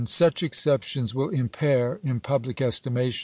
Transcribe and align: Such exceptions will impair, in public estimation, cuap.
Such 0.07 0.41
exceptions 0.41 1.13
will 1.13 1.29
impair, 1.29 1.99
in 2.01 2.21
public 2.21 2.59
estimation, 2.59 3.11
cuap. 3.11 3.17